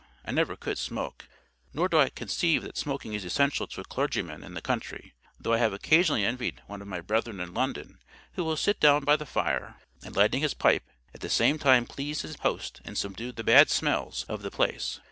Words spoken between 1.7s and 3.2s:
Nor do I conceive that smoking